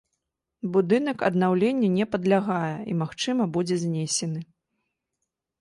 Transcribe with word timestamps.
Будынак 0.77 1.17
аднаўленню 1.29 1.91
не 1.97 2.05
падлягае 2.15 2.73
і, 2.95 2.97
магчыма, 3.03 3.43
будзе 3.59 3.75
знесены. 3.85 4.41